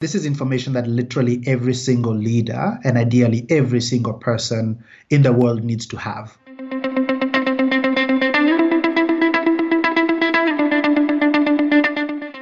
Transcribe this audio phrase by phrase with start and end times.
[0.00, 5.30] This is information that literally every single leader and ideally every single person in the
[5.30, 6.38] world needs to have.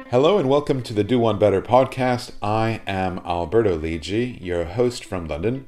[0.09, 2.31] Hello and welcome to the Do One Better podcast.
[2.41, 5.65] I am Alberto Lidji, your host from London.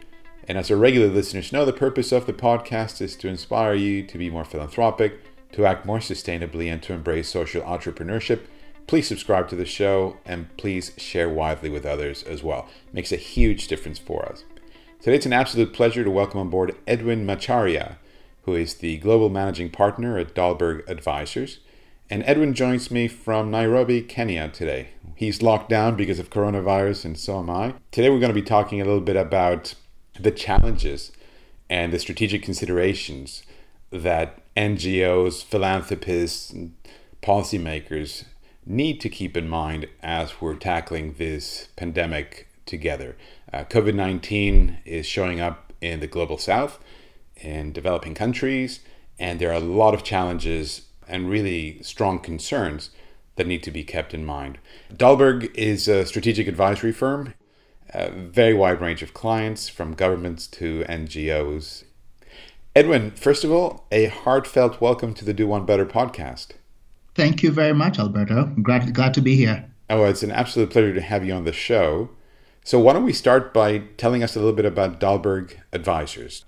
[0.48, 4.04] And as our regular listeners know, the purpose of the podcast is to inspire you
[4.04, 5.20] to be more philanthropic,
[5.52, 8.44] to act more sustainably, and to embrace social entrepreneurship
[8.88, 12.68] Please subscribe to the show and please share widely with others as well.
[12.88, 14.44] It makes a huge difference for us.
[15.00, 17.96] Today it's an absolute pleasure to welcome on board Edwin Macharia,
[18.44, 21.60] who is the global managing partner at Dalberg Advisors.
[22.10, 24.90] And Edwin joins me from Nairobi, Kenya today.
[25.16, 27.76] He's locked down because of coronavirus, and so am I.
[27.92, 29.76] Today we're going to be talking a little bit about
[30.20, 31.12] the challenges
[31.70, 33.44] and the strategic considerations
[33.92, 36.76] that NGOs, philanthropists, and
[37.22, 38.26] policymakers
[38.66, 43.18] need to keep in mind as we're tackling this pandemic together.
[43.52, 46.80] Uh, COVID 19 is showing up in the global south,
[47.36, 48.82] in developing countries,
[49.20, 52.92] and there are a lot of challenges and really strong concerns
[53.36, 54.60] that need to be kept in mind.
[54.94, 57.34] Dalberg is a strategic advisory firm,
[57.94, 61.84] a very wide range of clients from governments to NGOs.
[62.76, 66.52] Edwin, first of all, a heartfelt welcome to the Do One Better podcast.
[67.16, 68.46] Thank you very much, Alberto.
[68.62, 69.66] Glad, glad to be here.
[69.90, 72.10] Oh, it's an absolute pleasure to have you on the show.
[72.64, 76.46] So, why don't we start by telling us a little bit about Dalberg Advisors?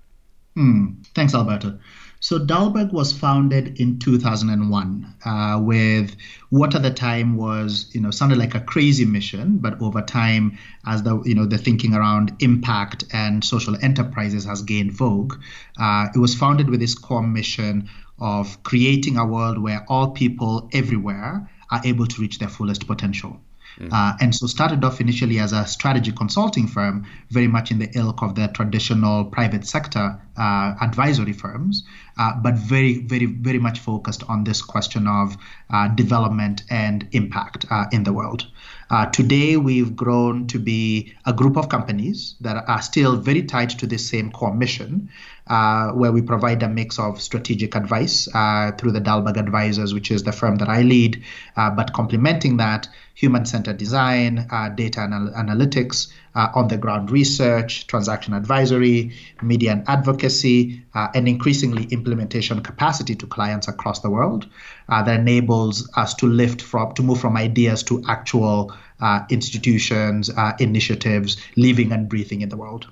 [0.56, 1.02] Hmm.
[1.16, 1.80] Thanks, Alberto.
[2.24, 6.16] So Dalberg was founded in 2001 uh, with
[6.52, 10.58] what at the time was, you know, sounded like a crazy mission, but over time,
[10.86, 15.34] as the you know the thinking around impact and social enterprises has gained vogue,
[15.78, 20.70] uh, it was founded with this core mission of creating a world where all people
[20.74, 23.40] everywhere are able to reach their fullest potential.
[23.80, 23.92] Mm-hmm.
[23.92, 27.90] Uh, and so started off initially as a strategy consulting firm, very much in the
[27.98, 31.84] ilk of the traditional private sector uh, advisory firms,
[32.18, 35.36] uh, but very, very, very much focused on this question of
[35.72, 38.48] uh, development and impact uh, in the world.
[38.90, 43.72] Uh, today, we've grown to be a group of companies that are still very tied
[43.72, 45.10] to the same core mission,
[45.48, 50.10] uh, where we provide a mix of strategic advice uh, through the Dalberg Advisors, which
[50.10, 51.22] is the firm that I lead,
[51.58, 57.12] uh, but complementing that, human centered design, uh, data anal- analytics, uh, on the ground
[57.12, 59.12] research, transaction advisory,
[59.42, 64.48] media and advocacy, uh, and increasingly implementation capacity to clients across the world
[64.88, 68.74] that enables us to lift from, to move from ideas to actual
[69.30, 70.30] institutions,
[70.60, 72.88] initiatives, living and breathing in the world.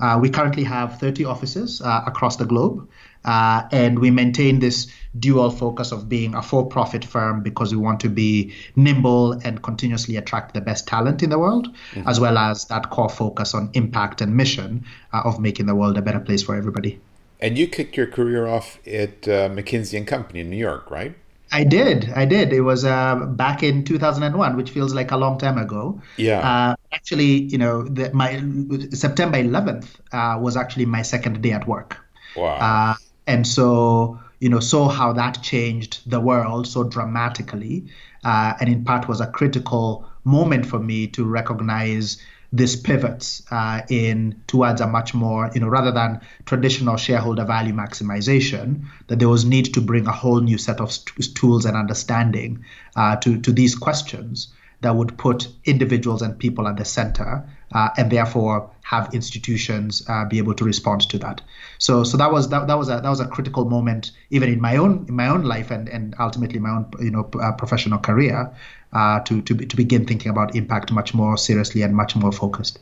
[0.00, 2.88] Uh, we currently have 30 offices uh, across the globe,
[3.24, 4.86] uh, and we maintain this
[5.18, 9.62] dual focus of being a for profit firm because we want to be nimble and
[9.62, 12.08] continuously attract the best talent in the world, mm-hmm.
[12.08, 15.96] as well as that core focus on impact and mission uh, of making the world
[15.96, 17.00] a better place for everybody.
[17.40, 21.14] And you kicked your career off at uh, McKinsey and Company in New York, right?
[21.52, 22.12] I did.
[22.14, 22.52] I did.
[22.52, 26.00] It was uh, back in 2001, which feels like a long time ago.
[26.16, 26.40] Yeah.
[26.40, 28.42] Uh, actually, you know, the, my
[28.90, 31.98] September 11th uh, was actually my second day at work.
[32.36, 32.56] Wow.
[32.56, 32.94] Uh,
[33.26, 37.86] and so, you know, saw how that changed the world so dramatically,
[38.24, 42.20] uh, and in part was a critical moment for me to recognize
[42.52, 47.72] this pivot uh, in towards a much more, you know, rather than traditional shareholder value
[47.72, 51.76] maximization, that there was need to bring a whole new set of st- tools and
[51.76, 52.64] understanding
[52.94, 54.48] uh, to to these questions
[54.80, 60.24] that would put individuals and people at the center, uh, and therefore have institutions uh,
[60.24, 61.40] be able to respond to that.
[61.78, 64.60] So, so that was that, that was a that was a critical moment, even in
[64.60, 67.98] my own in my own life and and ultimately my own you know uh, professional
[67.98, 68.52] career,
[68.92, 72.78] uh, to to to begin thinking about impact much more seriously and much more focused.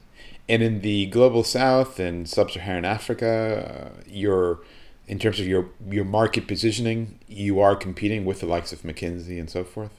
[0.46, 4.60] And in the global south and sub-Saharan Africa, uh, you're
[5.06, 9.40] in terms of your your market positioning, you are competing with the likes of McKinsey
[9.40, 9.90] and so forth.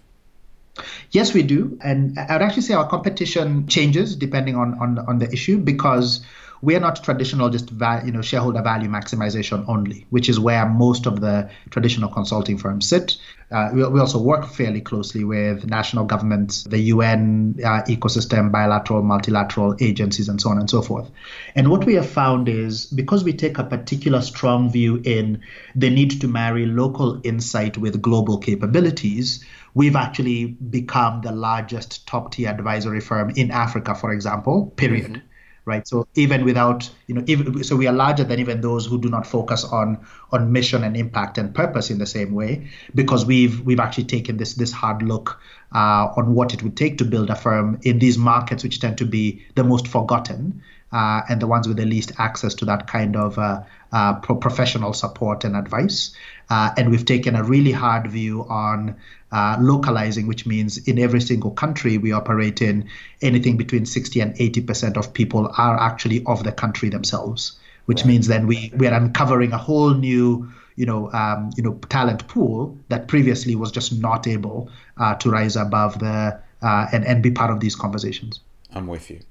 [1.11, 5.19] Yes, we do, and I would actually say our competition changes depending on on, on
[5.19, 6.21] the issue because
[6.61, 10.67] we are not traditional just va- you know shareholder value maximization only, which is where
[10.67, 13.17] most of the traditional consulting firms sit.
[13.51, 19.03] Uh, we, we, also work fairly closely with national governments, the UN uh, ecosystem, bilateral,
[19.03, 21.11] multilateral agencies, and so on and so forth.
[21.53, 25.41] And what we have found is because we take a particular strong view in
[25.75, 32.31] the need to marry local insight with global capabilities, we've actually become the largest top
[32.31, 35.11] tier advisory firm in Africa, for example, period.
[35.11, 35.27] Mm-hmm.
[35.65, 35.87] Right?
[35.87, 39.09] So even without, you know, even, so we are larger than even those who do
[39.09, 43.61] not focus on on mission and impact and purpose in the same way, because we've
[43.61, 45.39] we've actually taken this this hard look
[45.73, 48.97] uh, on what it would take to build a firm in these markets, which tend
[48.97, 50.61] to be the most forgotten.
[50.91, 54.35] Uh, and the ones with the least access to that kind of uh, uh, pro-
[54.35, 56.15] professional support and advice.
[56.49, 58.95] Uh, and we've taken a really hard view on
[59.31, 62.87] uh, localizing, which means in every single country we operate in,
[63.21, 68.07] anything between 60 and 80% of people are actually of the country themselves, which right.
[68.07, 72.27] means then we, we are uncovering a whole new you know, um, you know, talent
[72.27, 77.23] pool that previously was just not able uh, to rise above the uh, and and
[77.23, 78.41] be part of these conversations.
[78.73, 79.21] I'm with you.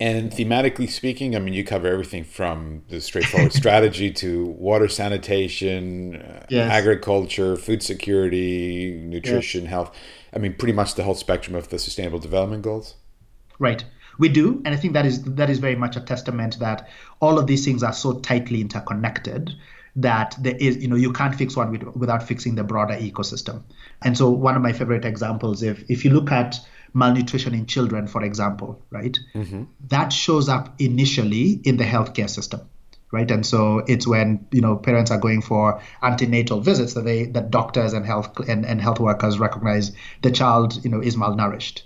[0.00, 6.16] And thematically speaking, I mean, you cover everything from the straightforward strategy to water sanitation,
[6.16, 6.70] uh, yes.
[6.70, 9.70] agriculture, food security, nutrition, yes.
[9.70, 9.96] health.
[10.32, 12.96] I mean, pretty much the whole spectrum of the Sustainable Development Goals.
[13.60, 13.84] Right.
[14.18, 16.88] We do, and I think that is that is very much a testament that
[17.20, 19.52] all of these things are so tightly interconnected
[19.96, 23.62] that there is, you know, you can't fix one with, without fixing the broader ecosystem.
[24.02, 26.60] And so, one of my favorite examples, if if you look at
[26.94, 29.18] malnutrition in children, for example, right?
[29.34, 29.64] Mm-hmm.
[29.88, 32.62] That shows up initially in the healthcare system,
[33.12, 33.30] right?
[33.30, 37.50] And so it's when you know parents are going for antenatal visits that they that
[37.50, 39.92] doctors and health and, and health workers recognize
[40.22, 41.82] the child you know is malnourished.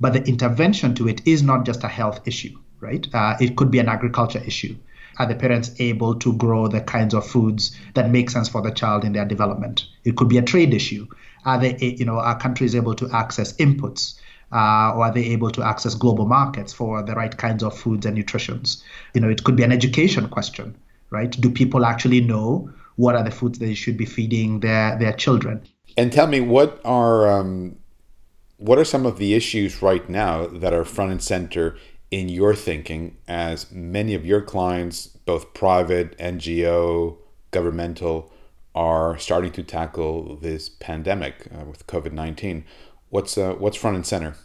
[0.00, 3.06] But the intervention to it is not just a health issue, right?
[3.12, 4.76] Uh, it could be an agriculture issue.
[5.18, 8.70] Are the parents able to grow the kinds of foods that make sense for the
[8.70, 9.86] child in their development?
[10.04, 11.06] It could be a trade issue.
[11.44, 14.14] Are they, you know, are countries able to access inputs?
[14.52, 18.06] Uh, or are they able to access global markets for the right kinds of foods
[18.06, 18.82] and nutritions?
[19.14, 20.76] You know, it could be an education question,
[21.10, 21.30] right?
[21.30, 25.62] Do people actually know what are the foods they should be feeding their their children?
[25.96, 27.76] And tell me, what are um,
[28.58, 31.76] what are some of the issues right now that are front and center
[32.10, 37.16] in your thinking, as many of your clients, both private, NGO,
[37.50, 38.30] governmental,
[38.74, 42.64] are starting to tackle this pandemic uh, with COVID nineteen?
[43.12, 44.36] What's uh, what's front and center?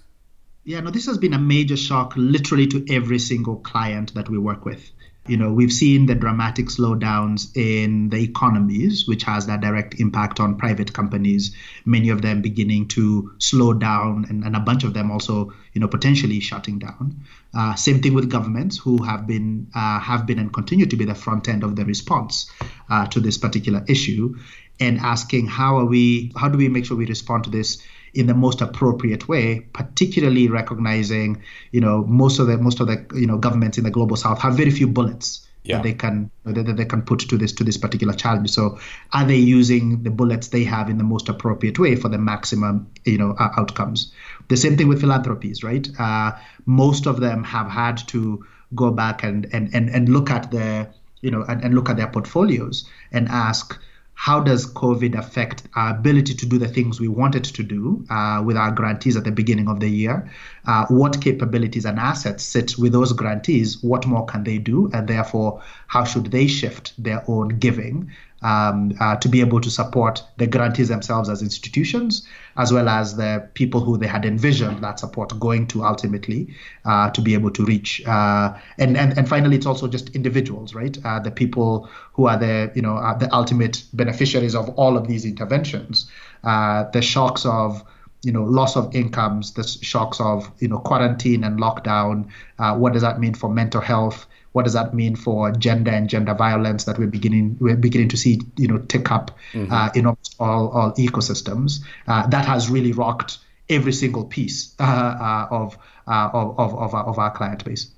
[0.65, 4.37] Yeah, no, this has been a major shock, literally to every single client that we
[4.37, 4.91] work with.
[5.25, 10.41] You know, we've seen the dramatic slowdowns in the economies, which has that direct impact
[10.41, 11.55] on private companies.
[11.85, 15.79] Many of them beginning to slow down, and, and a bunch of them also, you
[15.79, 17.23] know, potentially shutting down.
[17.57, 21.05] Uh, same thing with governments, who have been uh, have been and continue to be
[21.05, 22.51] the front end of the response
[22.89, 24.35] uh, to this particular issue,
[24.77, 27.81] and asking how are we, how do we make sure we respond to this
[28.13, 33.05] in the most appropriate way, particularly recognizing, you know, most of the most of the
[33.13, 35.77] you know governments in the global south have very few bullets yeah.
[35.77, 38.49] that they can that they can put to this to this particular challenge.
[38.49, 38.79] So,
[39.13, 42.89] are they using the bullets they have in the most appropriate way for the maximum
[43.05, 44.13] you know uh, outcomes?
[44.47, 45.87] The same thing with philanthropies, right?
[45.99, 46.33] Uh,
[46.65, 48.45] most of them have had to
[48.75, 51.97] go back and and and, and look at their you know and, and look at
[51.97, 53.79] their portfolios and ask
[54.19, 58.41] how does COVID affect our ability to do the things we wanted to do uh,
[58.43, 60.27] with our grantees at the beginning of the year?
[60.65, 63.81] Uh, what capabilities and assets sit with those grantees?
[63.83, 64.89] What more can they do?
[64.91, 68.11] And therefore, how should they shift their own giving
[68.41, 73.15] um, uh, to be able to support the grantees themselves as institutions, as well as
[73.15, 76.53] the people who they had envisioned that support going to ultimately
[76.85, 78.05] uh, to be able to reach.
[78.05, 80.97] Uh, and, and and finally, it's also just individuals, right?
[81.03, 85.25] Uh, the people who are the you know the ultimate beneficiaries of all of these
[85.25, 86.09] interventions.
[86.43, 87.83] Uh, the shocks of
[88.23, 92.27] you know loss of incomes the shocks of you know quarantine and lockdown
[92.59, 94.25] uh, what does that mean for mental health
[94.57, 98.17] what does that mean for gender and gender violence that we're beginning we're beginning to
[98.17, 99.71] see you know tick up mm-hmm.
[99.71, 101.81] uh, in almost all, all ecosystems.
[102.07, 103.37] Uh, that has really rocked
[103.69, 107.91] every single piece uh, uh of, uh, of, of, of, our, of our client base.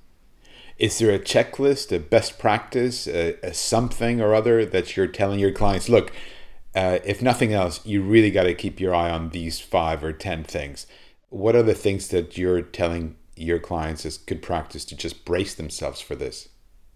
[0.77, 5.39] Is there a checklist a best practice a, a something or other that you're telling
[5.39, 6.11] your clients look
[6.75, 10.11] uh, if nothing else you really got to keep your eye on these five or
[10.11, 10.87] ten things.
[11.29, 15.55] What are the things that you're telling your clients as good practice to just brace
[15.55, 16.49] themselves for this?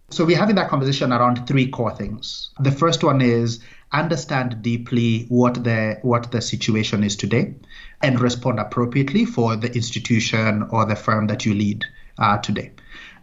[0.10, 2.52] So we're having that conversation around three core things.
[2.60, 3.60] The first one is
[3.92, 7.56] understand deeply what the what the situation is today
[8.02, 11.86] and respond appropriately for the institution or the firm that you lead
[12.20, 12.72] uh, today.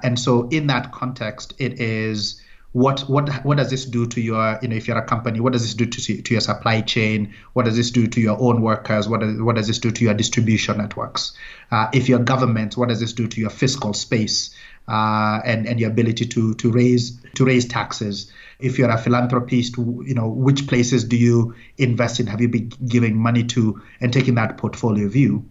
[0.02, 2.40] And so in that context, it is
[2.72, 5.52] what what what does this do to your you know if you're a company what
[5.52, 7.34] does this do to to your supply chain?
[7.52, 9.08] What does this do to your own workers?
[9.08, 11.32] What does, what does this do to your distribution networks?
[11.72, 14.54] Uh, if you're government what does this do to your fiscal space
[14.86, 18.32] uh, and and your ability to to raise to raise taxes?
[18.60, 22.28] If you're a philanthropist you know which places do you invest in?
[22.28, 25.44] Have you been giving money to and taking that portfolio view?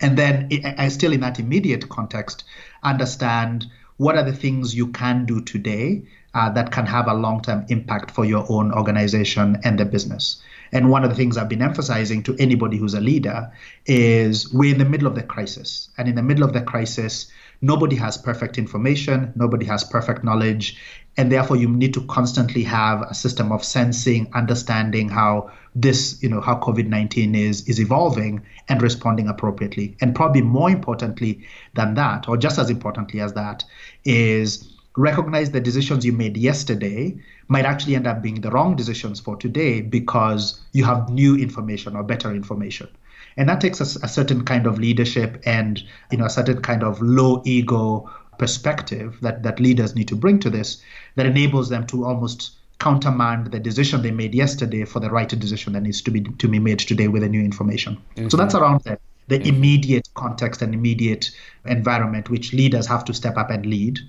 [0.00, 2.44] And then I still in that immediate context
[2.82, 3.66] understand
[3.96, 6.02] what are the things you can do today
[6.34, 10.42] uh, that can have a long term impact for your own organization and the business.
[10.72, 13.52] And one of the things I've been emphasizing to anybody who's a leader
[13.84, 15.90] is we're in the middle of the crisis.
[15.98, 20.78] And in the middle of the crisis, nobody has perfect information, nobody has perfect knowledge.
[21.18, 26.30] And therefore, you need to constantly have a system of sensing, understanding how this, you
[26.30, 29.94] know, how COVID 19 is, is evolving and responding appropriately.
[30.00, 33.62] And probably more importantly than that, or just as importantly as that,
[34.06, 37.16] is recognize the decisions you made yesterday
[37.48, 41.96] might actually end up being the wrong decisions for today because you have new information
[41.96, 42.88] or better information
[43.36, 46.82] and that takes a, a certain kind of leadership and you know a certain kind
[46.82, 50.82] of low ego perspective that that leaders need to bring to this
[51.16, 55.72] that enables them to almost countermand the decision they made yesterday for the right decision
[55.72, 58.28] that needs to be to be made today with the new information mm-hmm.
[58.28, 59.48] so that's around the, the mm-hmm.
[59.48, 61.30] immediate context and immediate
[61.66, 64.00] environment which leaders have to step up and lead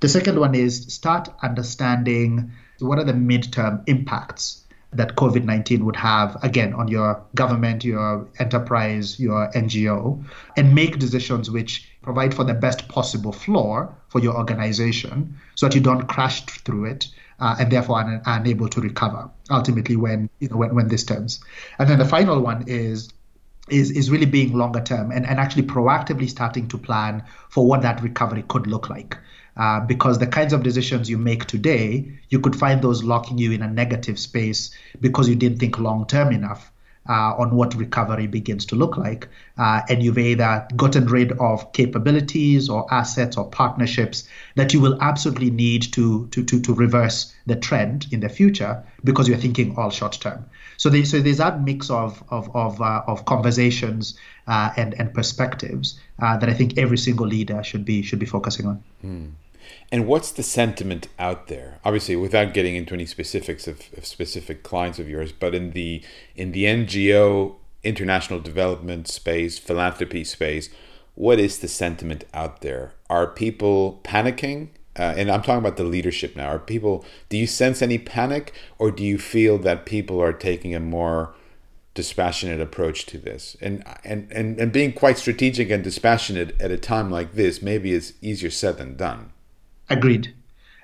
[0.00, 5.96] the second one is start understanding what are the midterm impacts that COVID 19 would
[5.96, 10.24] have, again, on your government, your enterprise, your NGO,
[10.56, 15.74] and make decisions which provide for the best possible floor for your organization so that
[15.74, 17.08] you don't crash through it.
[17.40, 21.38] Uh, and therefore are unable to recover ultimately when you know when, when this turns.
[21.78, 23.12] And then the final one is
[23.70, 27.82] is is really being longer term and, and actually proactively starting to plan for what
[27.82, 29.16] that recovery could look like.
[29.58, 33.50] Uh, because the kinds of decisions you make today, you could find those locking you
[33.50, 36.70] in a negative space because you didn't think long term enough.
[37.10, 39.28] Uh, on what recovery begins to look like.
[39.56, 45.00] Uh, and you've either gotten rid of capabilities or assets or partnerships that you will
[45.00, 49.74] absolutely need to, to, to, to reverse the trend in the future because you're thinking
[49.78, 50.44] all short term.
[50.76, 55.14] So, they, so there's that mix of, of, of, uh, of conversations uh, and, and
[55.14, 58.84] perspectives uh, that I think every single leader should be, should be focusing on.
[59.02, 59.30] Mm.
[59.90, 61.78] And what's the sentiment out there?
[61.84, 66.02] Obviously, without getting into any specifics of, of, specific clients of yours, but in the
[66.36, 70.68] in the NGO, international development space, philanthropy space,
[71.14, 72.92] what is the sentiment out there?
[73.08, 74.68] Are people panicking?
[74.98, 76.48] Uh, and I'm talking about the leadership now.
[76.48, 77.04] Are people?
[77.28, 81.34] Do you sense any panic, or do you feel that people are taking a more
[81.94, 83.56] dispassionate approach to this?
[83.60, 87.92] And and and, and being quite strategic and dispassionate at a time like this maybe
[87.92, 89.32] is easier said than done.
[89.90, 90.34] Agreed.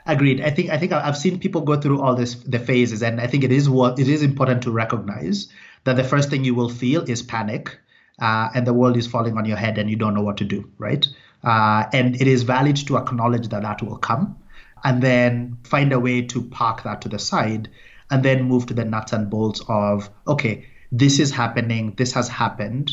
[0.06, 0.42] Agreed.
[0.42, 3.26] I think I think I've seen people go through all this the phases, and I
[3.26, 5.48] think it is what it is important to recognize
[5.84, 7.78] that the first thing you will feel is panic,
[8.20, 10.44] uh, and the world is falling on your head, and you don't know what to
[10.44, 11.08] do, right?
[11.42, 14.36] Uh, and it is valid to acknowledge that that will come,
[14.84, 17.70] and then find a way to park that to the side,
[18.10, 22.28] and then move to the nuts and bolts of okay, this is happening, this has
[22.28, 22.92] happened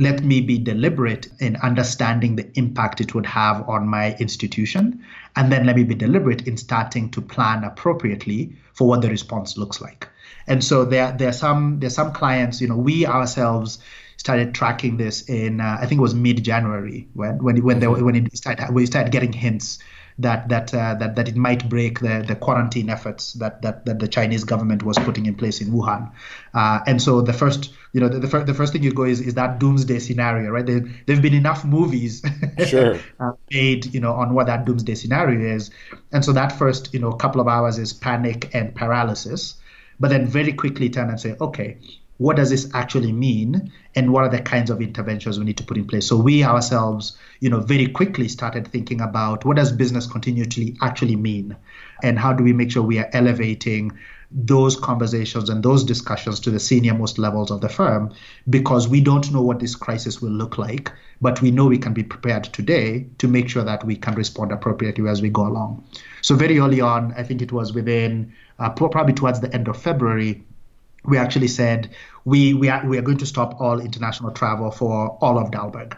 [0.00, 5.04] let me be deliberate in understanding the impact it would have on my institution.
[5.36, 9.58] And then let me be deliberate in starting to plan appropriately for what the response
[9.58, 10.08] looks like.
[10.46, 13.78] And so there, there are some there's some clients, you know, we ourselves
[14.16, 17.86] started tracking this in uh, I think it was mid January when when when, they,
[17.86, 19.80] when it started we started getting hints
[20.22, 23.98] that that uh, that that it might break the, the quarantine efforts that, that that
[23.98, 26.12] the Chinese government was putting in place in Wuhan.
[26.54, 29.04] Uh, and so the first you know the, the, fir- the first thing you go
[29.04, 30.66] is is that doomsday scenario, right?
[30.66, 32.22] There there've been enough movies
[32.66, 32.98] sure.
[33.18, 35.70] uh, made you know on what that doomsday scenario is,
[36.12, 39.54] and so that first you know couple of hours is panic and paralysis,
[39.98, 41.78] but then very quickly turn and say okay
[42.20, 45.64] what does this actually mean and what are the kinds of interventions we need to
[45.64, 46.06] put in place?
[46.06, 51.16] So we ourselves you know very quickly started thinking about what does business continuity actually
[51.16, 51.56] mean
[52.02, 53.90] and how do we make sure we are elevating
[54.30, 58.12] those conversations and those discussions to the senior most levels of the firm
[58.50, 61.94] because we don't know what this crisis will look like but we know we can
[61.94, 65.82] be prepared today to make sure that we can respond appropriately as we go along.
[66.20, 69.80] So very early on i think it was within uh, probably towards the end of
[69.80, 70.44] february
[71.04, 71.90] we actually said
[72.24, 75.96] we we are, we are going to stop all international travel for all of Dalberg.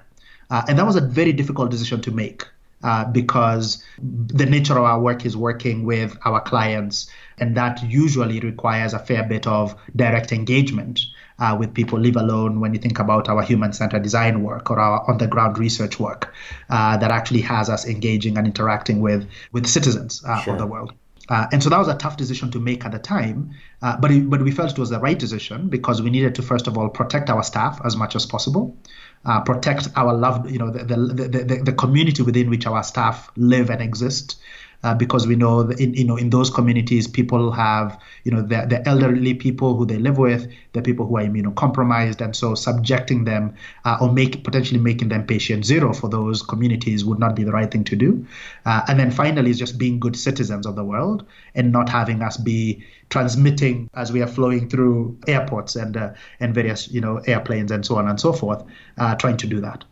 [0.51, 2.45] Uh, and that was a very difficult decision to make
[2.85, 8.41] uh, because the nature of our work is working with our clients, and that usually
[8.41, 11.01] requires a fair bit of direct engagement
[11.39, 14.79] uh, with people, leave alone when you think about our human centered design work or
[14.79, 16.33] our on the ground research work
[16.71, 20.55] uh, that actually has us engaging and interacting with, with citizens uh, sure.
[20.55, 20.93] of the world.
[21.29, 23.51] Uh, and so that was a tough decision to make at the time,
[23.81, 26.43] uh, but it, but we felt it was the right decision because we needed to
[26.43, 28.77] first of all protect our staff as much as possible,
[29.25, 32.83] uh, protect our loved, you know, the the, the, the, the community within which our
[32.83, 34.41] staff live and exist,
[34.83, 38.43] uh, because we know that in, you know in those communities people have you know
[38.43, 42.55] the, the elderly people who they live with, the people who are immunocompromised, and so
[42.55, 47.37] subjecting them uh, or make potentially making them patient zero for those communities would not
[47.37, 48.27] be the right thing to do.
[48.65, 51.25] Uh, and then finally, is just being good citizens of the world
[51.55, 56.55] and not having us be transmitting as we are flowing through airports and uh, and
[56.55, 58.65] various you know airplanes and so on and so forth,
[58.99, 59.85] uh, trying to do that.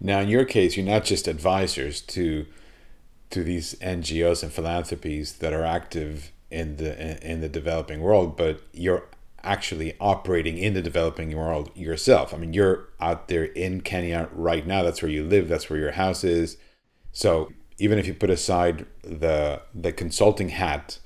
[0.00, 2.46] Now, in your case, you're not just advisors to
[3.36, 8.62] to these NGOs and philanthropies that are active in the in the developing world, but
[8.72, 9.04] you're
[9.42, 12.32] actually operating in the developing world yourself.
[12.32, 14.82] I mean, you're out there in Kenya right now.
[14.82, 15.48] That's where you live.
[15.48, 16.56] That's where your house is.
[17.12, 20.98] So even if you put aside the the consulting hat,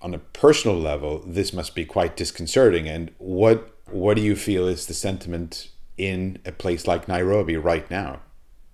[0.00, 2.88] on a personal level, this must be quite disconcerting.
[2.88, 7.90] And what what do you feel is the sentiment in a place like Nairobi right
[7.90, 8.20] now?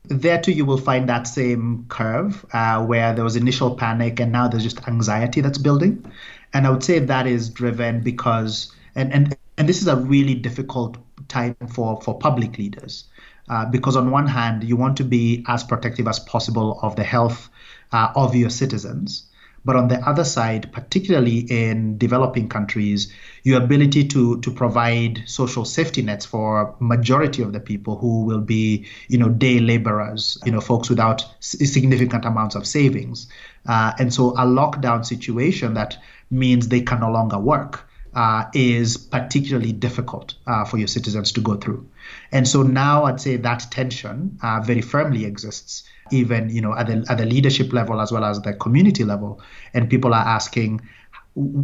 [0.04, 4.33] There too, you will find that same curve uh, where there was initial panic and
[4.33, 6.04] now there's just anxiety that's building.
[6.52, 10.35] And I would say that is driven because, and, and, and this is a really
[10.35, 10.97] difficult
[11.28, 13.04] time for, for public leaders.
[13.49, 17.04] Uh, because on one hand, you want to be as protective as possible of the
[17.04, 17.49] health
[17.92, 19.29] uh, of your citizens.
[19.64, 23.12] But on the other side, particularly in developing countries,
[23.43, 28.40] your ability to to provide social safety nets for majority of the people who will
[28.40, 33.29] be, you know, day laborers, you know, folks without significant amounts of savings,
[33.67, 35.99] uh, and so a lockdown situation that
[36.31, 37.87] means they can no longer work.
[38.12, 41.88] Uh, is particularly difficult uh, for your citizens to go through.
[42.33, 46.87] And so now I'd say that tension uh, very firmly exists even you know at
[46.87, 49.40] the at the leadership level as well as the community level.
[49.75, 50.81] And people are asking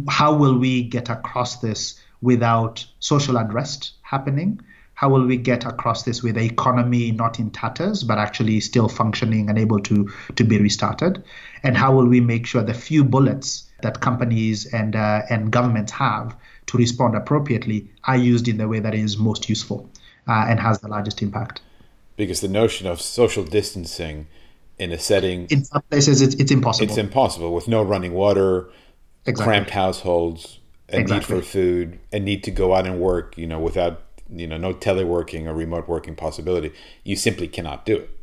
[0.09, 4.61] how will we get across this without social unrest happening?
[4.93, 8.87] How will we get across this with the economy not in tatters but actually still
[8.87, 11.23] functioning and able to to be restarted?
[11.63, 15.91] And how will we make sure the few bullets that companies and uh, and governments
[15.91, 16.35] have
[16.67, 19.89] to respond appropriately are used in the way that is most useful
[20.27, 21.61] uh, and has the largest impact
[22.15, 24.27] because the notion of social distancing
[24.79, 28.69] in a setting in some places it's, it's impossible it's impossible with no running water
[29.25, 29.43] exactly.
[29.43, 31.35] cramped households a exactly.
[31.35, 34.57] need for food a need to go out and work you know without you know
[34.57, 36.71] no teleworking or remote working possibility
[37.03, 38.16] you simply cannot do it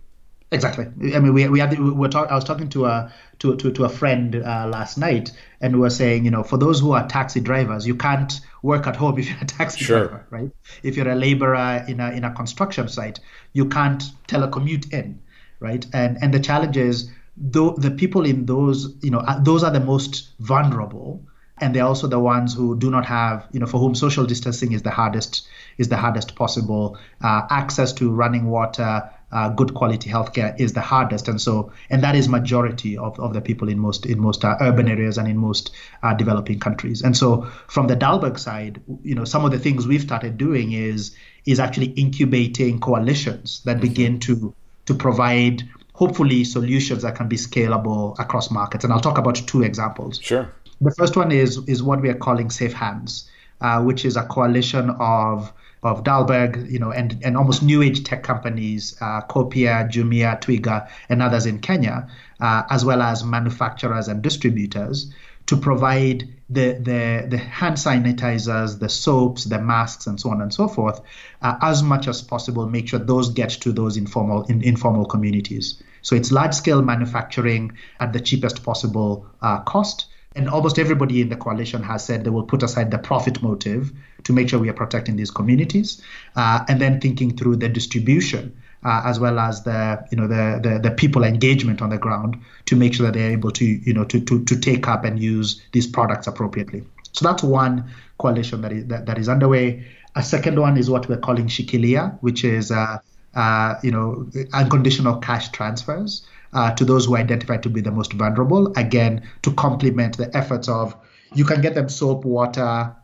[0.55, 0.85] exactly
[1.15, 3.73] i mean we, we had we were talk, i was talking to a to, to,
[3.73, 6.93] to a friend uh, last night and we were saying you know for those who
[6.93, 10.07] are taxi drivers you can't work at home if you're a taxi sure.
[10.07, 10.51] driver right
[10.83, 13.19] if you're a laborer in a in a construction site
[13.53, 15.21] you can't telecommute in
[15.65, 15.87] right?
[15.93, 19.81] And and the challenge is though the people in those you know those are the
[19.81, 21.23] most vulnerable
[21.59, 24.73] and they're also the ones who do not have you know for whom social distancing
[24.73, 30.09] is the hardest is the hardest possible uh, access to running water uh, good quality
[30.09, 33.79] healthcare is the hardest and so and that is majority of, of the people in
[33.79, 37.87] most in most uh, urban areas and in most uh, developing countries and so from
[37.87, 41.89] the Dalberg side you know some of the things we've started doing is is actually
[41.89, 43.89] incubating coalitions that mm-hmm.
[43.89, 44.55] begin to
[44.87, 45.63] to provide
[45.95, 48.85] hopefully solutions that can be scalable across markets.
[48.85, 50.19] And I'll talk about two examples.
[50.21, 50.53] Sure.
[50.81, 54.25] The first one is is what we are calling Safe Hands, uh, which is a
[54.25, 55.53] coalition of
[55.85, 60.89] of Dalberg, you know, and, and almost new age tech companies, uh, Copia, Jumia, Twiga,
[61.09, 62.09] and others in Kenya,
[62.41, 65.13] uh, as well as manufacturers and distributors
[65.47, 70.55] to provide the, the, the hand sanitizers, the soaps, the masks, and so on and
[70.55, 71.01] so forth,
[71.43, 75.83] uh, as much as possible, make sure those get to those informal in, informal communities.
[76.01, 80.07] So it's large scale manufacturing at the cheapest possible uh, cost.
[80.37, 83.93] And almost everybody in the coalition has said they will put aside the profit motive
[84.25, 86.03] to make sure we are protecting these communities,
[86.37, 90.61] uh, and then thinking through the distribution uh, as well as the you know the,
[90.63, 93.93] the, the people engagement on the ground to make sure that they're able to you
[93.93, 96.85] know to to, to take up and use these products appropriately.
[97.13, 99.87] So that's one coalition that is that, that is underway.
[100.17, 102.99] A second one is what we're calling Shikilia, which is uh,
[103.35, 108.13] uh, you know unconditional cash transfers uh, to those who identify to be the most
[108.13, 108.73] vulnerable.
[108.77, 110.95] Again, to complement the efforts of
[111.35, 112.95] you can get them soap, water,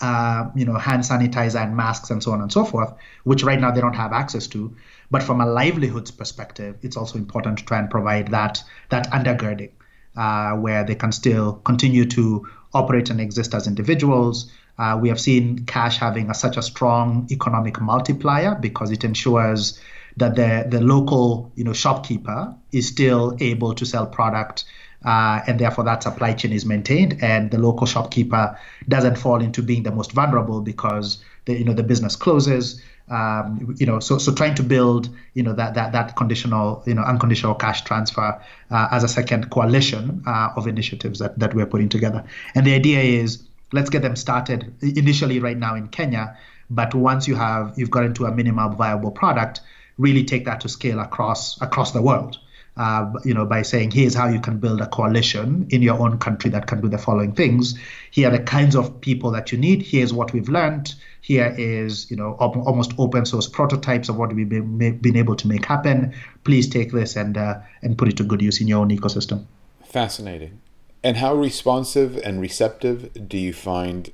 [0.00, 2.92] uh, you know, hand sanitizer and masks and so on and so forth,
[3.24, 4.74] which right now they don't have access to.
[5.10, 9.70] But from a livelihoods perspective, it's also important to try and provide that that undergirding
[10.16, 14.50] uh, where they can still continue to operate and exist as individuals.
[14.78, 19.80] Uh, we have seen cash having a, such a strong economic multiplier because it ensures
[20.18, 24.64] that the, the local you know shopkeeper is still able to sell product
[25.04, 29.62] uh, and therefore that supply chain is maintained and the local shopkeeper doesn't fall into
[29.62, 34.18] being the most vulnerable because the, you know the business closes Um, you know, so
[34.18, 38.34] so trying to build, you know, that that that conditional, you know, unconditional cash transfer
[38.70, 42.24] uh, as a second coalition uh, of initiatives that that we're putting together.
[42.56, 43.38] And the idea is
[43.72, 46.36] let's get them started initially right now in Kenya,
[46.68, 49.60] but once you have you've got into a minimum viable product,
[49.98, 52.38] really take that to scale across across the world
[52.76, 56.18] uh, you know, by saying, here's how you can build a coalition in your own
[56.18, 57.78] country that can do the following things.
[58.10, 59.82] Here are the kinds of people that you need.
[59.82, 60.94] Here's what we've learned.
[61.22, 65.36] Here is, you know, op- almost open source prototypes of what we've been, been able
[65.36, 66.14] to make happen.
[66.44, 69.46] Please take this and uh, and put it to good use in your own ecosystem.
[69.84, 70.60] Fascinating.
[71.02, 74.12] And how responsive and receptive do you find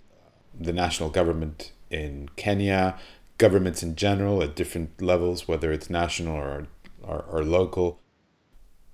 [0.58, 2.98] the national government in Kenya,
[3.38, 6.68] governments in general at different levels, whether it's national or,
[7.02, 7.98] or, or local?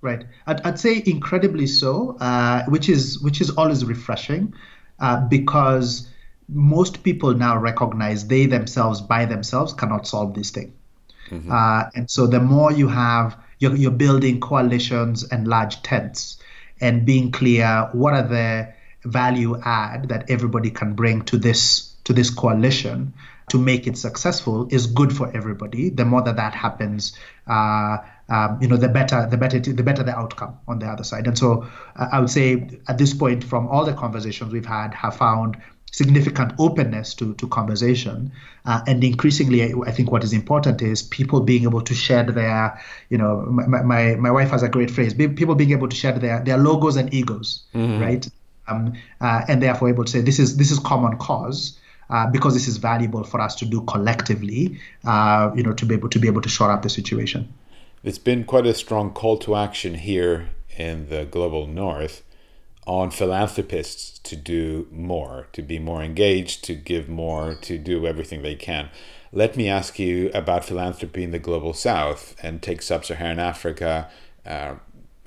[0.01, 0.25] Right.
[0.47, 4.53] I'd, I'd say incredibly so, uh, which is which is always refreshing,
[4.99, 6.07] uh, because
[6.47, 10.73] most people now recognize they themselves by themselves cannot solve this thing.
[11.29, 11.51] Mm-hmm.
[11.51, 16.39] Uh, and so the more you have, you're, you're building coalitions and large tents,
[16.81, 22.13] and being clear what are the value add that everybody can bring to this to
[22.13, 23.13] this coalition
[23.49, 25.89] to make it successful is good for everybody.
[25.89, 27.97] The more that that happens, uh,
[28.29, 31.27] um, you know, the better, the better, the better the outcome on the other side.
[31.27, 34.93] And so, uh, I would say at this point, from all the conversations we've had,
[34.93, 35.57] have found
[35.91, 38.31] significant openness to, to conversation
[38.65, 42.79] uh, and increasingly i think what is important is people being able to share their
[43.09, 46.11] you know my, my, my wife has a great phrase people being able to share
[46.11, 47.99] their, their logos and egos mm-hmm.
[48.03, 48.29] right
[48.67, 52.53] um, uh, and therefore able to say this is this is common cause uh, because
[52.53, 56.17] this is valuable for us to do collectively, uh, you know, to be able to
[56.17, 57.53] be able to shore up the situation.
[58.01, 62.23] It's been quite a strong call to action here in the global north
[62.87, 68.41] on philanthropists to do more, to be more engaged, to give more, to do everything
[68.41, 68.89] they can.
[69.33, 74.09] Let me ask you about philanthropy in the global south and take sub Saharan Africa.
[74.45, 74.75] Uh,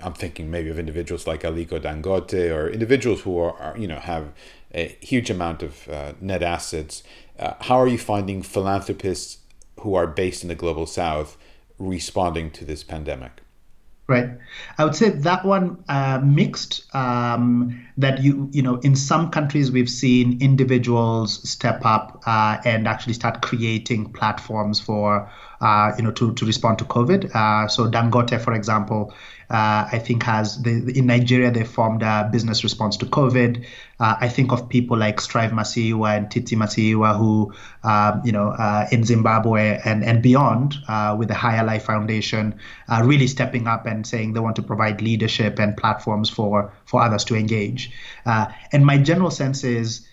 [0.02, 4.00] I'm thinking maybe of individuals like Aliko Dangote or individuals who are, are you know,
[4.00, 4.32] have
[4.74, 7.02] a huge amount of uh, net assets.
[7.38, 9.38] Uh, how are you finding philanthropists
[9.80, 11.36] who are based in the global south
[11.86, 13.42] responding to this pandemic?
[14.08, 14.30] Right.
[14.78, 16.84] I would say that one uh, mixed.
[16.94, 22.88] Um, that you you know in some countries we've seen individuals step up uh, and
[22.88, 25.30] actually start creating platforms for
[25.62, 27.34] uh, you know to to respond to COVID.
[27.34, 29.14] Uh, so Dangote, for example,
[29.48, 33.64] uh, I think has in Nigeria they formed a business response to COVID.
[34.00, 38.48] Uh, I think of people like Strive Masiyiwa and Tsitsi Masiyiwa who, um, you know,
[38.48, 42.58] uh, in Zimbabwe and and beyond uh, with the Higher Life Foundation,
[43.04, 47.24] really stepping up and saying they want to provide leadership and platforms for for others
[47.26, 47.92] to engage.
[48.26, 50.08] And my general sense is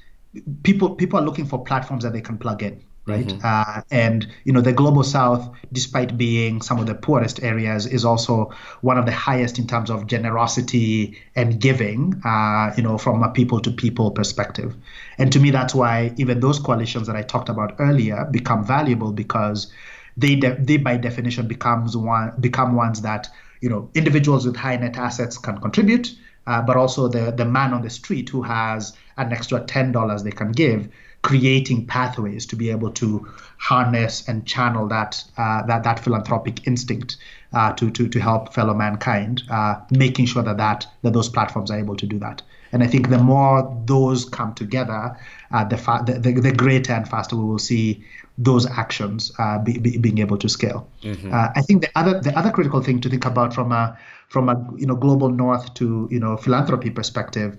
[0.61, 3.25] people people are looking for platforms that they can plug in right?
[3.27, 3.39] Mm-hmm.
[3.43, 8.05] Uh, and you know, the global south, despite being some of the poorest areas, is
[8.05, 12.21] also one of the highest in terms of generosity and giving.
[12.23, 14.75] Uh, you know, from a people-to-people perspective.
[15.17, 19.11] And to me, that's why even those coalitions that I talked about earlier become valuable
[19.11, 19.71] because
[20.15, 23.29] they, de- they by definition becomes one become ones that
[23.61, 26.15] you know individuals with high net assets can contribute.
[26.47, 30.23] Uh, but also the the man on the street who has an extra ten dollars
[30.23, 30.89] they can give
[31.21, 33.27] creating pathways to be able to
[33.57, 37.17] harness and channel that uh, that that philanthropic instinct
[37.53, 41.71] uh, to, to to help fellow mankind, uh, making sure that that that those platforms
[41.71, 42.41] are able to do that.
[42.71, 45.17] And I think the more those come together,
[45.51, 48.05] uh, the, fa- the, the, the greater and faster we will see
[48.37, 50.87] those actions uh, be, be, being able to scale.
[51.01, 51.33] Mm-hmm.
[51.33, 53.97] Uh, I think the other the other critical thing to think about from a
[54.29, 57.57] from a you know global north to you know philanthropy perspective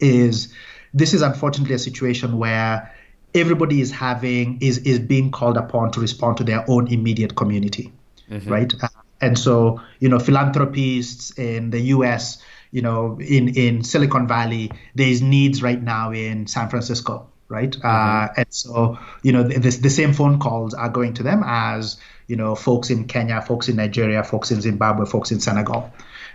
[0.00, 0.52] is
[0.96, 2.90] this is unfortunately a situation where
[3.34, 7.92] everybody is having is is being called upon to respond to their own immediate community,
[8.30, 8.50] mm-hmm.
[8.50, 8.72] right?
[8.82, 8.88] Uh,
[9.20, 12.42] and so you know philanthropists in the U.S.
[12.70, 17.70] You know, in in Silicon Valley, there's needs right now in San Francisco, right?
[17.70, 17.86] Mm-hmm.
[17.86, 21.96] Uh, and so, you know, the, the, same phone calls are going to them as,
[22.26, 25.90] you know, folks in Kenya, folks in Nigeria, folks in Zimbabwe, folks in Senegal.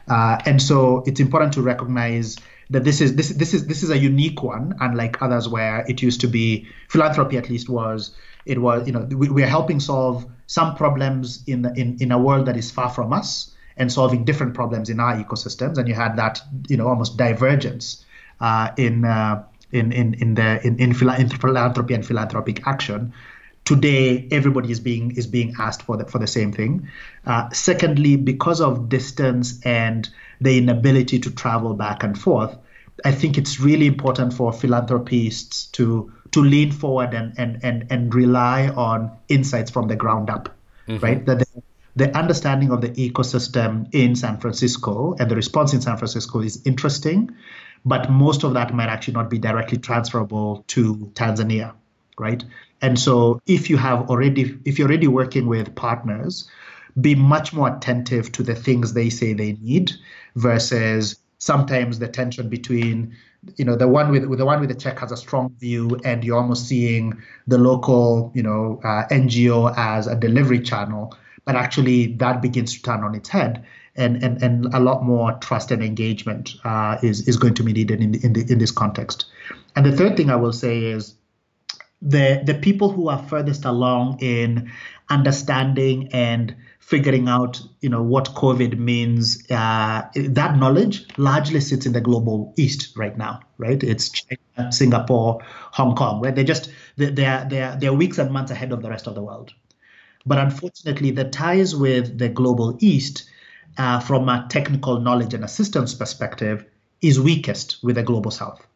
[0.07, 2.37] Uh, and so it's important to recognize
[2.71, 6.01] that this is this this is this is a unique one, unlike others where it
[6.01, 7.37] used to be philanthropy.
[7.37, 11.65] At least was it was you know we, we are helping solve some problems in
[11.77, 15.15] in in a world that is far from us and solving different problems in our
[15.15, 18.05] ecosystems, and you had that you know almost divergence
[18.39, 19.05] uh, in.
[19.05, 23.13] Uh, in, in, in the in, in, philanthropy and philanthropic action
[23.63, 26.89] today everybody is being is being asked for the, for the same thing.
[27.25, 32.57] Uh, secondly, because of distance and the inability to travel back and forth,
[33.03, 38.13] I think it's really important for philanthropists to to lean forward and and and, and
[38.13, 40.49] rely on insights from the ground up,
[40.87, 41.03] mm-hmm.
[41.03, 41.25] right?
[41.25, 41.63] That the,
[41.95, 46.61] the understanding of the ecosystem in San Francisco and the response in San Francisco is
[46.65, 47.31] interesting,
[47.83, 51.73] but most of that might actually not be directly transferable to Tanzania,
[52.17, 52.43] right?
[52.81, 56.49] And so if you have already if you're already working with partners,
[56.99, 59.91] be much more attentive to the things they say they need
[60.35, 63.17] versus sometimes the tension between
[63.57, 66.23] you know the one with, the one with the check has a strong view and
[66.23, 72.13] you're almost seeing the local you know uh, ngo as a delivery channel but actually
[72.13, 75.83] that begins to turn on its head and and, and a lot more trust and
[75.83, 79.25] engagement uh, is is going to be needed in the, in, the, in this context.
[79.75, 81.15] And the third thing i will say is
[82.01, 84.71] the the people who are furthest along in
[85.09, 86.55] understanding and
[86.91, 90.01] figuring out you know what covid means uh,
[90.39, 93.83] that knowledge largely sits in the global east right now right?
[93.83, 95.39] It's China, singapore
[95.77, 99.07] hong kong where they just they're they're they're weeks and months ahead of the rest
[99.07, 99.53] of the world.
[100.25, 103.23] But unfortunately the ties with the global east
[103.77, 106.65] uh, from a technical knowledge and assistance perspective
[107.01, 108.67] is weakest with the global south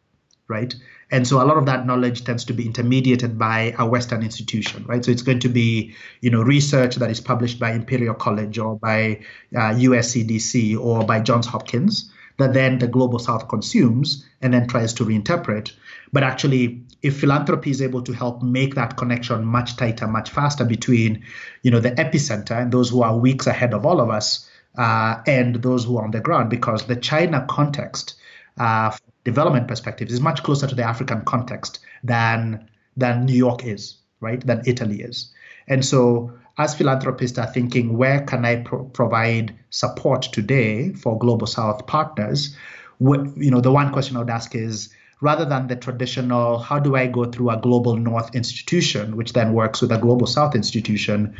[0.47, 0.75] right
[1.11, 4.83] and so a lot of that knowledge tends to be intermediated by a Western institution,
[4.85, 5.05] right?
[5.05, 8.75] So it's going to be, you know, research that is published by Imperial College or
[8.79, 9.21] by
[9.55, 14.93] uh, USCDC or by Johns Hopkins that then the global south consumes and then tries
[14.93, 15.71] to reinterpret.
[16.11, 20.65] But actually, if philanthropy is able to help make that connection much tighter, much faster
[20.65, 21.23] between,
[21.61, 25.21] you know, the epicenter and those who are weeks ahead of all of us uh,
[25.27, 28.15] and those who are on the ground, because the China context
[28.57, 33.97] uh, development perspective is much closer to the African context than than New York is,
[34.21, 34.45] right?
[34.45, 35.33] Than Italy is.
[35.67, 41.47] And so as philanthropists are thinking, where can I pro- provide support today for Global
[41.47, 42.55] South partners?
[43.01, 46.95] you know, the one question I would ask is, rather than the traditional, how do
[46.95, 51.35] I go through a Global North institution, which then works with a Global South institution?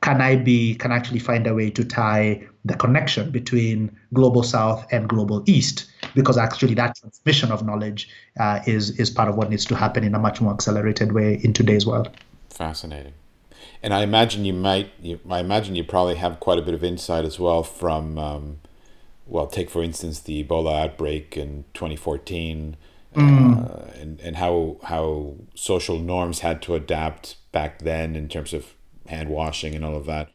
[0.00, 4.86] Can I be, can actually find a way to tie the connection between Global South
[4.92, 5.90] and Global East?
[6.14, 8.08] because actually that transmission of knowledge
[8.40, 11.40] uh, is is part of what needs to happen in a much more accelerated way
[11.42, 12.10] in today's world.
[12.50, 13.14] Fascinating,
[13.82, 14.90] and I imagine you might.
[15.00, 18.18] You, I imagine you probably have quite a bit of insight as well from.
[18.18, 18.58] Um,
[19.26, 22.76] well, take for instance the Ebola outbreak in 2014,
[23.14, 23.70] mm.
[23.70, 28.74] uh, and and how how social norms had to adapt back then in terms of
[29.08, 30.30] hand washing and all of that.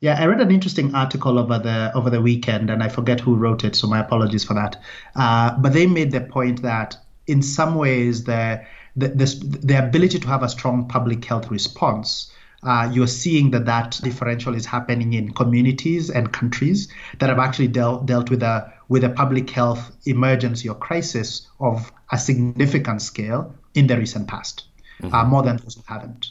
[0.00, 3.34] Yeah, I read an interesting article over the over the weekend, and I forget who
[3.34, 4.80] wrote it, so my apologies for that.
[5.14, 8.62] Uh, but they made the point that in some ways the
[8.94, 13.66] the, the, the ability to have a strong public health response uh, you're seeing that
[13.66, 18.72] that differential is happening in communities and countries that have actually dealt dealt with a
[18.88, 24.64] with a public health emergency or crisis of a significant scale in the recent past,
[25.00, 25.14] mm-hmm.
[25.14, 26.26] uh, more than those who haven't.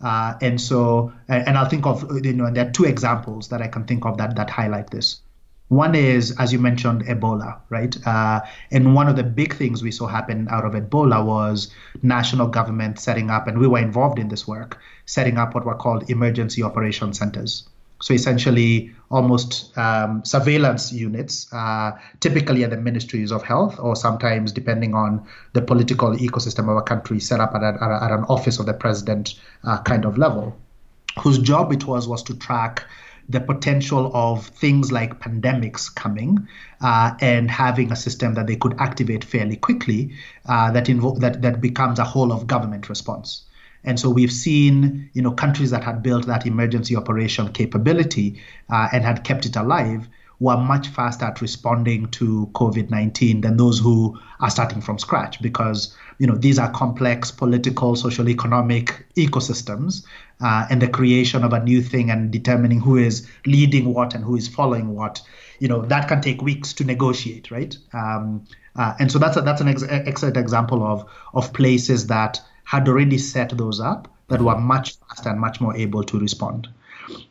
[0.00, 3.62] Uh, and so, and I'll think of, you know, and there are two examples that
[3.62, 5.20] I can think of that that highlight this.
[5.68, 7.96] One is, as you mentioned, Ebola, right?
[8.06, 11.68] Uh, and one of the big things we saw happen out of Ebola was
[12.02, 15.74] national government setting up, and we were involved in this work, setting up what were
[15.74, 17.68] called emergency operation centers.
[18.06, 21.90] So essentially, almost um, surveillance units, uh,
[22.20, 26.82] typically at the ministries of health, or sometimes depending on the political ecosystem of a
[26.82, 30.56] country, set up at, a, at an office of the president uh, kind of level,
[31.18, 32.84] whose job it was was to track
[33.28, 36.46] the potential of things like pandemics coming
[36.82, 40.12] uh, and having a system that they could activate fairly quickly
[40.48, 43.45] uh, that, invo- that that becomes a whole of government response.
[43.86, 48.88] And so we've seen, you know, countries that had built that emergency operation capability uh,
[48.92, 54.18] and had kept it alive were much faster at responding to COVID-19 than those who
[54.40, 60.04] are starting from scratch because you know these are complex political, social, economic ecosystems,
[60.40, 64.24] uh, and the creation of a new thing and determining who is leading what and
[64.24, 65.22] who is following what,
[65.58, 67.76] you know, that can take weeks to negotiate, right?
[67.94, 68.44] Um,
[68.74, 72.88] uh, and so that's a, that's an ex- excellent example of of places that had
[72.88, 76.68] already set those up that were much faster and much more able to respond.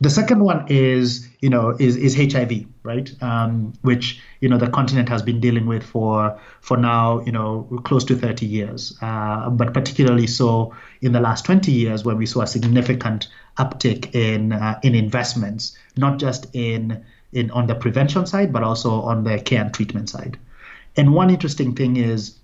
[0.00, 3.10] The second one is, you know, is, is HIV, right?
[3.22, 7.68] Um, which you know the continent has been dealing with for for now, you know,
[7.84, 12.24] close to 30 years, uh, but particularly so in the last 20 years when we
[12.24, 18.24] saw a significant uptick in uh, in investments, not just in in on the prevention
[18.24, 20.38] side, but also on the care and treatment side.
[20.96, 22.38] And one interesting thing is,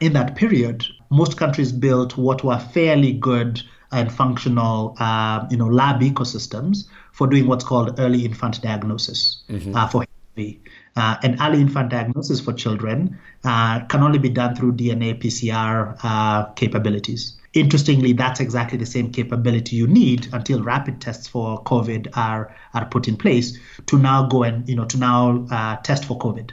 [0.00, 5.66] in that period, most countries built what were fairly good and functional, uh, you know,
[5.66, 9.74] lab ecosystems for doing what's called early infant diagnosis mm-hmm.
[9.74, 10.04] uh, for
[10.36, 10.56] HIV.
[10.96, 15.96] Uh, and early infant diagnosis for children uh, can only be done through DNA PCR
[16.02, 17.36] uh, capabilities.
[17.52, 22.86] Interestingly, that's exactly the same capability you need until rapid tests for COVID are, are
[22.86, 26.50] put in place to now go and, you know, to now uh, test for COVID.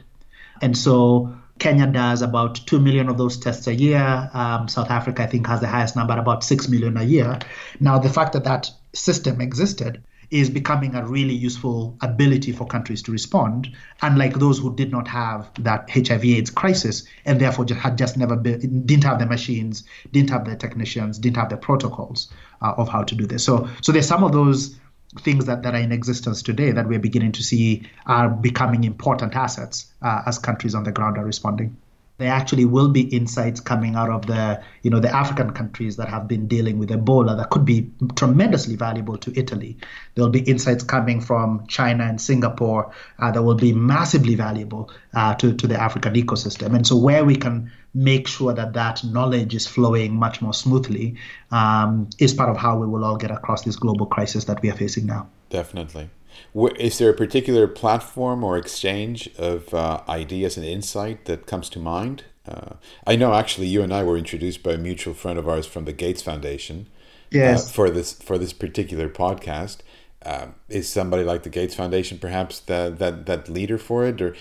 [0.62, 4.30] And so Kenya does about 2 million of those tests a year.
[4.34, 7.40] Um, South Africa, I think, has the highest number, about 6 million a year.
[7.80, 13.02] Now, the fact that that system existed is becoming a really useful ability for countries
[13.04, 17.98] to respond, unlike those who did not have that HIV/AIDS crisis and therefore just had
[17.98, 22.28] just never been, didn't have the machines, didn't have the technicians, didn't have the protocols
[22.62, 23.46] uh, of how to do this.
[23.46, 24.76] So, so there's some of those
[25.20, 29.36] things that, that are in existence today that we're beginning to see are becoming important
[29.36, 31.76] assets uh, as countries on the ground are responding
[32.18, 36.10] there actually will be insights coming out of the you know the African countries that
[36.10, 39.78] have been dealing with Ebola that could be tremendously valuable to Italy.
[40.14, 44.92] There will be insights coming from China and Singapore uh, that will be massively valuable
[45.14, 46.76] uh, to to the African ecosystem.
[46.76, 51.16] And so where we can make sure that that knowledge is flowing much more smoothly
[51.52, 54.70] um, is part of how we will all get across this global crisis that we
[54.70, 55.28] are facing now.
[55.50, 56.10] Definitely.
[56.56, 61.80] Is there a particular platform or exchange of uh, ideas and insight that comes to
[61.80, 62.24] mind?
[62.48, 62.76] Uh,
[63.08, 65.86] I know actually you and I were introduced by a mutual friend of ours from
[65.86, 66.88] the Gates Foundation.
[67.34, 67.68] Uh, yes.
[67.68, 69.78] Uh, for this for this particular podcast,
[70.26, 74.36] um, is somebody like the Gates Foundation perhaps the, that that leader for it, or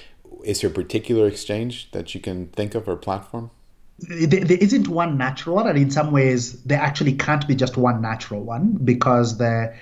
[0.45, 3.51] is there a particular exchange that you can think of or platform?
[3.99, 7.77] There, there isn't one natural one, and in some ways, there actually can't be just
[7.77, 9.73] one natural one because the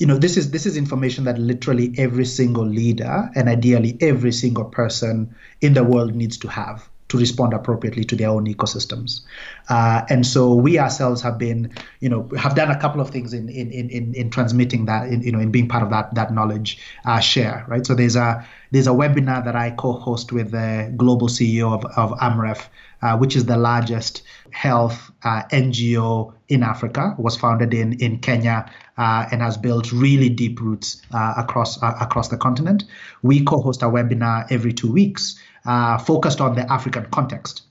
[0.00, 4.32] you know this is this is information that literally every single leader and ideally every
[4.32, 9.22] single person in the world needs to have to respond appropriately to their own ecosystems.
[9.68, 13.32] Uh, and so we ourselves have been, you know, have done a couple of things
[13.34, 16.32] in in in, in transmitting that, in, you know, in being part of that that
[16.32, 17.84] knowledge uh, share, right?
[17.84, 22.16] So there's a there's a webinar that I co-host with the global CEO of, of
[22.18, 22.68] AMREF,
[23.02, 27.14] uh, which is the largest health uh, NGO in Africa.
[27.18, 31.96] was founded in in Kenya uh, and has built really deep roots uh, across uh,
[32.00, 32.84] across the continent.
[33.22, 37.62] We co-host a webinar every two weeks, uh, focused on the African context.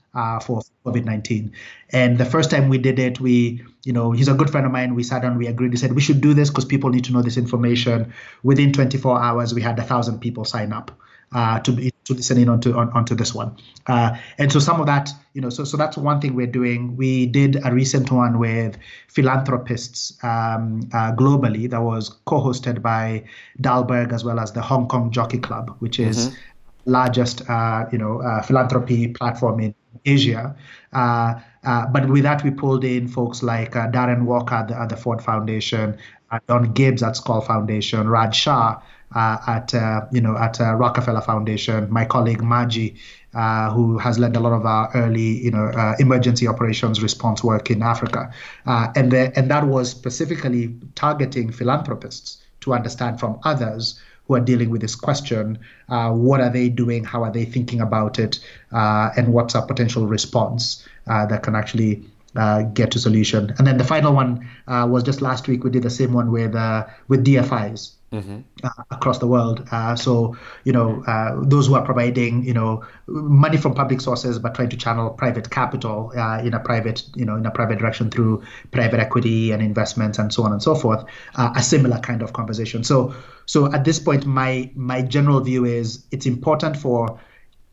[0.42, 1.52] for COVID-19,
[1.90, 4.72] and the first time we did it, we, you know, he's a good friend of
[4.72, 4.94] mine.
[4.94, 5.72] We sat down, we agreed.
[5.72, 8.12] He said we should do this because people need to know this information.
[8.42, 10.90] Within 24 hours, we had a thousand people sign up
[11.32, 13.56] uh, to be to listen in onto on, onto this one.
[13.86, 16.96] Uh, and so some of that, you know, so so that's one thing we're doing.
[16.96, 18.76] We did a recent one with
[19.08, 23.24] philanthropists um, uh, globally that was co-hosted by
[23.60, 26.90] Dalberg as well as the Hong Kong Jockey Club, which is mm-hmm.
[26.90, 30.56] largest uh, you know uh, philanthropy platform in Asia.
[30.92, 31.40] Uh,
[31.92, 35.22] but with that, we pulled in folks like Darren Walker at the, at the Ford
[35.22, 35.98] Foundation,
[36.46, 38.80] Don Gips at Skoll Foundation, Raj Shah
[39.14, 41.90] uh, at uh, you know at uh, Rockefeller Foundation.
[41.90, 42.96] My colleague Maji,
[43.34, 47.42] uh, who has led a lot of our early you know uh, emergency operations response
[47.42, 48.32] work in Africa,
[48.66, 54.00] uh, and the, and that was specifically targeting philanthropists to understand from others
[54.30, 58.20] who are dealing with this question what are they doing, how are they thinking about
[58.20, 58.38] it,
[58.70, 62.04] and what's a potential response that can actually
[62.36, 63.52] uh, get to solution.
[63.58, 65.64] And then the final one uh, was just last week.
[65.64, 68.40] We did the same one with uh, with DFIs, mm-hmm.
[68.62, 69.66] uh, across the world.
[69.70, 74.38] Uh, so you know uh, those who are providing you know money from public sources
[74.38, 77.78] but trying to channel private capital uh, in a private you know in a private
[77.78, 81.04] direction through private equity and investments and so on and so forth.
[81.34, 82.84] Uh, a similar kind of conversation.
[82.84, 83.14] So
[83.46, 87.20] so at this point, my my general view is it's important for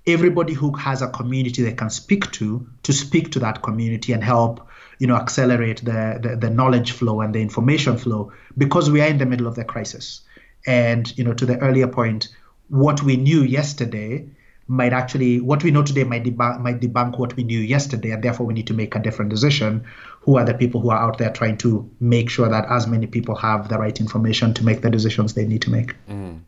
[0.05, 4.23] everybody who has a community they can speak to to speak to that community and
[4.23, 4.65] help
[4.99, 9.07] you know accelerate the, the, the knowledge flow and the information flow because we are
[9.07, 10.21] in the middle of the crisis
[10.67, 12.29] and you know, to the earlier point,
[12.69, 14.27] what we knew yesterday
[14.67, 18.23] might actually what we know today might debunk might debunk what we knew yesterday, and
[18.23, 19.83] therefore we need to make a different decision.
[20.21, 23.07] Who are the people who are out there trying to make sure that as many
[23.07, 25.95] people have the right information to make the decisions they need to make?
[26.09, 26.41] Mm.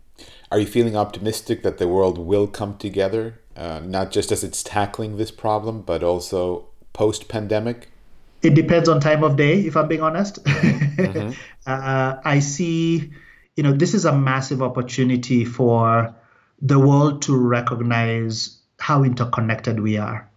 [0.51, 4.63] Are you feeling optimistic that the world will come together, uh, not just as it's
[4.63, 7.88] tackling this problem, but also post pandemic?
[8.41, 10.43] It depends on time of day, if I'm being honest.
[10.43, 11.32] Mm-hmm.
[11.67, 13.12] uh, I see
[13.60, 16.15] you know, this is a massive opportunity for
[16.62, 20.30] the world to recognize how interconnected we are.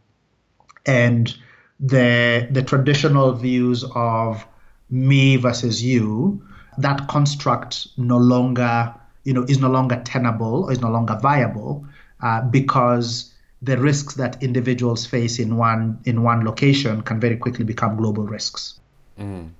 [0.87, 1.33] And
[1.79, 4.45] the the traditional views of
[4.91, 6.43] me versus you,
[6.79, 11.87] that construct no longer, you know, is no longer tenable or is no longer viable
[12.23, 13.33] uh, because
[13.63, 18.25] the risks that individuals face in one in one location can very quickly become global
[18.25, 18.81] risks.
[19.17, 19.51] Mm.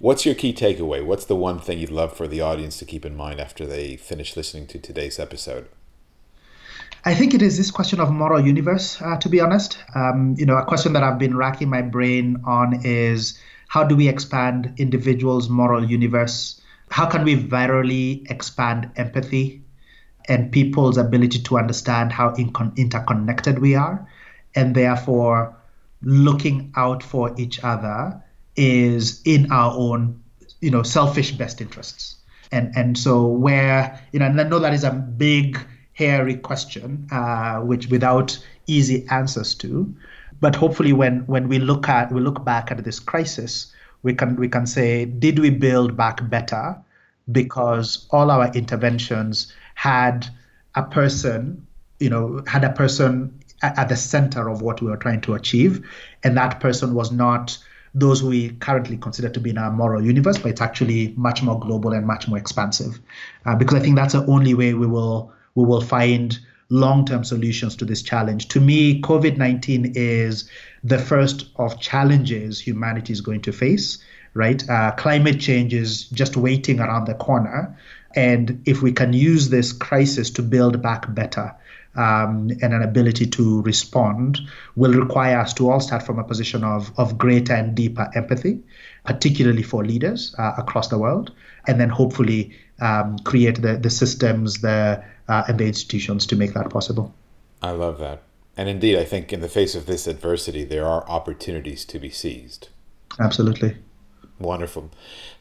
[0.00, 1.04] What's your key takeaway?
[1.04, 3.96] What's the one thing you'd love for the audience to keep in mind after they
[3.96, 5.66] finish listening to today's episode?
[7.04, 9.76] I think it is this question of moral universe, uh, to be honest.
[9.96, 13.96] Um, you know, a question that I've been racking my brain on is how do
[13.96, 16.60] we expand individuals' moral universe?
[16.90, 19.62] How can we virally expand empathy
[20.28, 24.08] and people's ability to understand how interconnected we are?
[24.54, 25.56] And therefore,
[26.02, 28.22] looking out for each other
[28.58, 30.20] is in our own,
[30.60, 32.16] you know, selfish best interests.
[32.50, 35.58] And and so where you know, and I know that is a big,
[35.92, 39.94] hairy question, uh, which without easy answers to.
[40.40, 44.36] But hopefully, when when we look at we look back at this crisis, we can
[44.36, 46.76] we can say, did we build back better
[47.30, 50.26] because all our interventions had
[50.74, 51.66] a person,
[52.00, 55.84] you know, had a person at the center of what we were trying to achieve,
[56.22, 57.58] and that person was not
[57.98, 61.58] those we currently consider to be in our moral universe, but it's actually much more
[61.58, 63.00] global and much more expansive.
[63.44, 66.38] Uh, because I think that's the only way we will we will find
[66.70, 68.48] long-term solutions to this challenge.
[68.48, 70.48] To me, COVID-19 is
[70.84, 73.98] the first of challenges humanity is going to face.
[74.34, 77.76] Right, uh, climate change is just waiting around the corner,
[78.14, 81.56] and if we can use this crisis to build back better,
[81.98, 84.40] um, and an ability to respond
[84.76, 88.60] will require us to all start from a position of, of greater and deeper empathy,
[89.04, 91.32] particularly for leaders uh, across the world,
[91.66, 96.54] and then hopefully um, create the, the systems the, uh, and the institutions to make
[96.54, 97.12] that possible.
[97.60, 98.22] I love that.
[98.56, 102.10] And indeed, I think in the face of this adversity, there are opportunities to be
[102.10, 102.68] seized.
[103.18, 103.76] Absolutely.
[104.38, 104.90] Wonderful.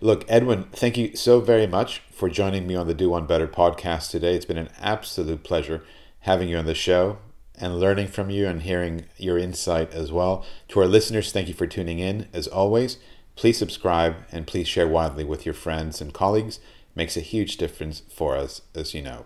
[0.01, 3.47] Look, Edwin, thank you so very much for joining me on the Do One Better
[3.47, 4.33] podcast today.
[4.33, 5.83] It's been an absolute pleasure
[6.27, 7.17] having you on the show
[7.55, 10.45] and learning from you and hearing your insight as well.
[10.67, 12.27] To our listeners, thank you for tuning in.
[12.33, 12.97] As always,
[13.35, 16.57] please subscribe and please share widely with your friends and colleagues.
[16.57, 19.25] It makes a huge difference for us, as you know.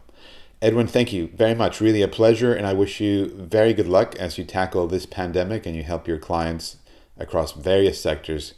[0.62, 1.82] Edwin, thank you very much.
[1.82, 5.66] Really a pleasure, and I wish you very good luck as you tackle this pandemic
[5.66, 6.78] and you help your clients
[7.18, 8.54] across various sectors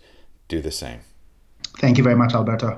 [0.50, 1.00] do the same.
[1.80, 2.78] Thank you very much, Alberto.